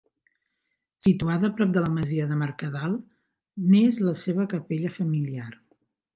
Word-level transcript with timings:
Situada 1.05 1.51
prop 1.59 1.75
de 1.75 1.83
la 1.83 1.91
masia 1.97 2.25
de 2.31 2.39
Mercadal, 2.39 2.97
n'és 3.75 4.01
la 4.09 4.17
seva 4.25 4.49
capella 4.57 4.95
familiar. 4.99 5.49